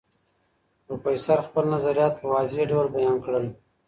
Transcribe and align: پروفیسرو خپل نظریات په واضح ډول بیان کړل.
پروفیسرو 0.85 1.45
خپل 1.47 1.63
نظریات 1.75 2.13
په 2.19 2.25
واضح 2.33 2.61
ډول 2.71 2.87
بیان 2.95 3.15
کړل. 3.25 3.45